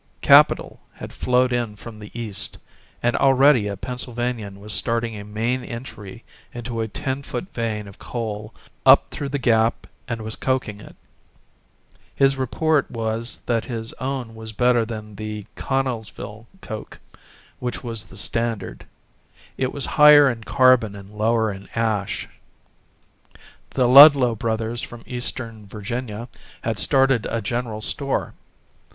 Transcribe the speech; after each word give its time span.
Capital 0.23 0.79
had 0.93 1.13
flowed 1.13 1.53
in 1.53 1.75
from 1.75 1.99
the 1.99 2.09
East, 2.19 2.57
and 3.03 3.15
already 3.17 3.67
a 3.67 3.77
Pennsylvanian 3.77 4.59
was 4.59 4.73
starting 4.73 5.15
a 5.15 5.23
main 5.23 5.63
entry 5.63 6.23
into 6.55 6.81
a 6.81 6.87
ten 6.87 7.21
foot 7.21 7.53
vein 7.53 7.87
of 7.87 7.99
coal 7.99 8.51
up 8.83 9.11
through 9.11 9.29
the 9.29 9.37
gap 9.37 9.85
and 10.07 10.23
was 10.23 10.35
coking 10.35 10.81
it. 10.81 10.95
His 12.15 12.35
report 12.35 12.89
was 12.89 13.41
that 13.45 13.65
his 13.65 13.93
own 13.99 14.33
was 14.33 14.53
better 14.53 14.87
than 14.87 15.13
the 15.17 15.45
Connellsville 15.55 16.47
coke, 16.61 16.99
which 17.59 17.83
was 17.83 18.05
the 18.05 18.17
standard: 18.17 18.87
it 19.55 19.71
was 19.71 19.85
higher 20.01 20.27
in 20.31 20.43
carbon 20.45 20.95
and 20.95 21.11
lower 21.11 21.51
in 21.53 21.69
ash. 21.75 22.27
The 23.69 23.87
Ludlow 23.87 24.33
brothers, 24.33 24.81
from 24.81 25.03
Eastern 25.05 25.67
Virginia, 25.67 26.27
had 26.63 26.79
started 26.79 27.27
a 27.27 27.39
general 27.39 27.83
store. 27.83 28.33